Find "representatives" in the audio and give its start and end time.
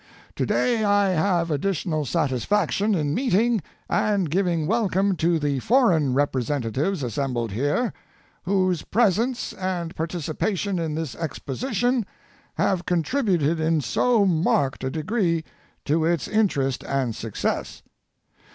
6.15-7.03